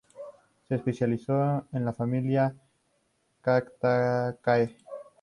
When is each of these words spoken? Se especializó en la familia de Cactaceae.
Se 0.67 0.73
especializó 0.73 1.67
en 1.71 1.85
la 1.85 1.93
familia 1.93 2.49
de 2.49 2.59
Cactaceae. 3.41 4.75